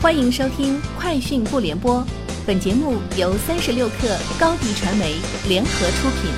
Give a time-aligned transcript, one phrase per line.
[0.00, 1.96] 欢迎收听《快讯不联播》，
[2.46, 5.16] 本节目由三十六克高低传媒
[5.48, 6.30] 联合出品。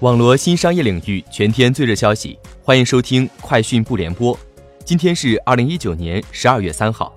[0.00, 4.36] 网罗新商业领域全天最热消息，欢迎收听《快讯不联播》。
[4.84, 7.14] 今天是二零一九年十二月三号。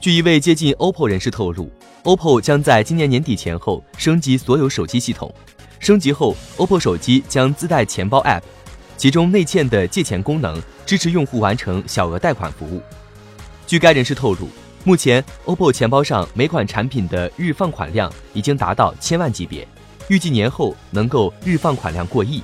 [0.00, 1.70] 据一位接近 OPPO 人士透露
[2.02, 5.32] ，OPPO 将在今年年底前后升级所有手机系统。
[5.78, 8.42] 升级后，OPPO 手机将自带钱包 App，
[8.98, 10.62] 其中内嵌的借钱功能。
[10.88, 12.80] 支持用户完成小额贷款服务。
[13.66, 14.48] 据该人士透露，
[14.84, 19.68] 目前 OPPO 钱包上每款产品的日放款量已经达到千万级别，
[20.08, 22.42] 预计年后能够日放款量过亿。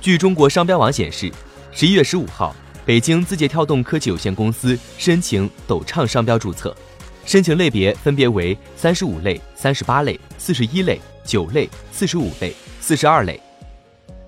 [0.00, 1.28] 据中国商标网显示，
[1.72, 2.54] 十一月十五号，
[2.86, 6.72] 北京字节跳动科技有限公司申请抖畅商标注册，
[7.26, 13.40] 申请类别分别为三十五类、三十八类、四十一类、九类、四十五类、四十二类。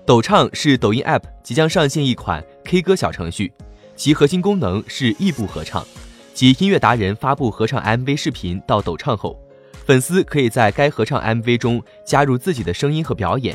[0.07, 3.51] 抖唱是抖音 App 即将上线一款 K 歌小程序，
[3.97, 5.85] 其核心功能是异步合唱，
[6.33, 9.37] 即音乐达人发布合唱 MV 视频到抖唱后，
[9.85, 13.53] 粉丝可以在该合唱 MV 中加入自己的声音和表演，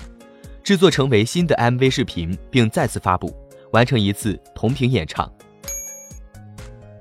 [0.63, 3.35] 制作成为新的 MV 视频，并再次发布，
[3.71, 5.33] 完成一次同屏演唱。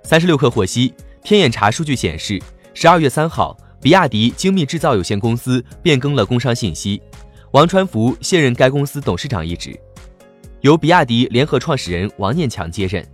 [0.01, 0.93] 三十六氪获悉，
[1.25, 2.41] 天眼查数据显示，
[2.73, 7.01] 十二月三号，比亚迪精密制造有限公司变更了工商信息。
[7.51, 9.77] 王传福卸任该公司董事长一职，
[10.61, 13.05] 由比亚迪联合创始人王念强接任。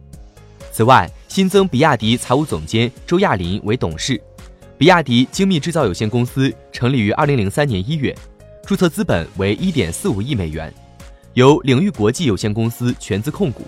[0.72, 4.22] 此外，新增比亚迪财务总监周亚林为董事。
[4.78, 8.16] 比亚迪精密制造有限公司成立于二零零三年一月，
[8.64, 10.72] 注册资本为一点四五亿美元，
[11.34, 13.64] 由领域国际有限公司全资控股，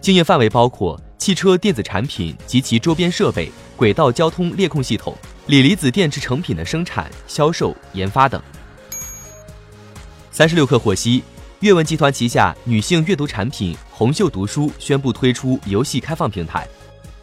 [0.00, 5.16] 经营范围包括汽车电子产品及其周边设备、轨道交通列控系统、
[5.46, 8.42] 锂离子电池成品的生产、销售、研发等。
[10.32, 11.24] 三十六氪获悉，
[11.58, 16.66] 阅文集团旗下女性阅读产品红袖读书宣布推出游戏开放平台。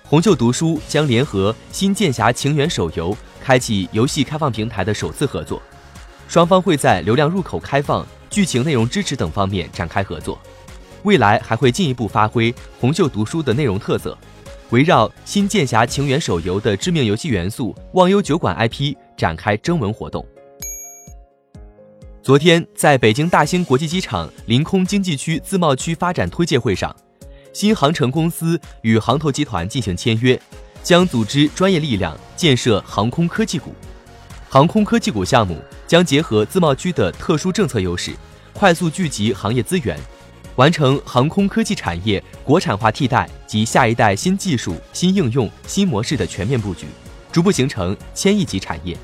[0.04, 5.62] 红袖读书将联合《新剑侠情缘》手游，开启游戏开放平台的首次合作。
[6.28, 10.38] 双方会在流量入口开放、剧情内容支持等方面展开合作。
[11.04, 14.18] 未来还会进一步发挥红袖读书的内容特色，
[14.72, 20.26] 围绕《新剑侠情缘》手游的知名游戏元素“忘忧酒馆 ”IP 展开征文活动。
[22.28, 26.94] 昨天，在北京大兴国际机场临空经济区自贸区发展推介会上，
[27.54, 30.38] 新航程公司与航投集团进行签约，
[30.84, 33.74] 将组织专业力量建设航空科技股。
[34.50, 38.12] 航空科技股项目将结合自贸区的特殊政策优势，
[38.52, 39.98] 快速聚集行业资源，
[40.58, 46.88] 完成航空科技产业国产化替代及下一代新技术、新应用、新模式的全面布局，
[47.32, 48.98] 逐步形成千亿级产业。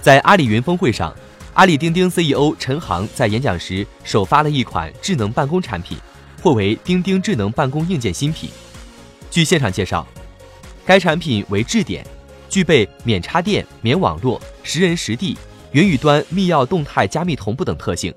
[0.00, 1.12] 在阿里云峰会上。
[1.54, 5.98] 阿里钉钉 CEO 陈航在演讲时首发了一款智能办公产品，
[6.42, 8.48] 或为钉钉智能办公硬件新品。
[9.30, 10.06] 据现场介绍，
[10.86, 12.06] 该产品为智点，
[12.48, 15.36] 具备免插电、免网络、识人识地、
[15.72, 18.14] 云与端密钥动态加密同步等特性，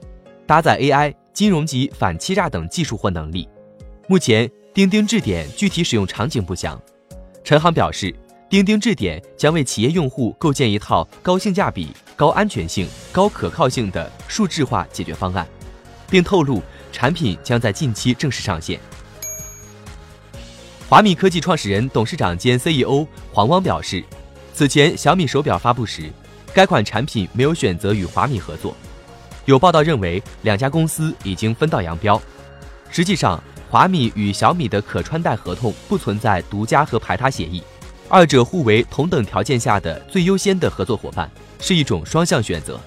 [0.48, 3.50] 搭载 AI、金融级反欺诈等技术或能力。
[4.08, 6.82] 目前，钉钉智点具体使用场景不详。
[7.44, 8.16] 陈航表示。
[8.48, 15.48] 钉钉智点将为企业用户构建一套高性价比、高安全性、高可靠性的数字化解决方案，
[16.08, 16.62] 并透露
[16.92, 18.80] 产品将在近期正式上线。
[20.88, 24.04] 华米科技创始人、董事长兼 CEO 黄汪表示，
[24.54, 26.12] 此前小米手表发布时，
[26.54, 28.76] 该款产品没有选择与华米合作。
[29.46, 32.22] 有报道认为两家公司已经分道扬镳。
[32.92, 37.64] 实际上，华米与小米的可穿戴合同不存在独家和排他协议。
[38.08, 41.30] 二者互为同等条件下的最优先的合作伙伴，
[41.60, 42.80] 是一种双向选择。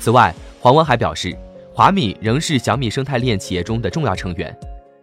[0.00, 1.36] 此外，黄汪还表示，
[1.74, 4.56] 华米仍是小米生态链企业中的重要成员，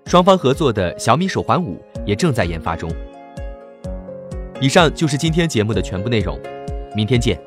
[0.06, 2.90] 双方合作的小米手环五也正在研发中。
[4.62, 6.40] 以上就是今天节目的全部内容，
[6.96, 7.38] 明天见。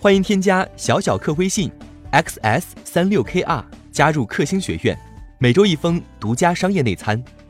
[0.00, 1.70] 欢迎添加小小客微信
[2.10, 3.62] xs 三六 kr
[3.92, 4.98] 加入克星学院，
[5.38, 7.22] 每周一封独家商业内参。